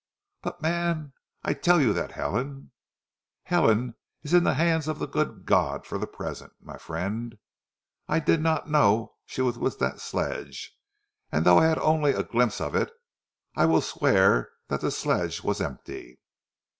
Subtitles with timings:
[0.41, 1.13] "But, man,
[1.43, 2.71] I tell you that Helen"
[3.43, 3.93] "Helen
[4.23, 7.37] is in the hands of the good God for the present, my friend.
[8.07, 10.75] I did not know she was with that sledge,
[11.31, 12.91] and though I had only a glimpse of it,
[13.55, 16.17] I will swear that the sledge was empty."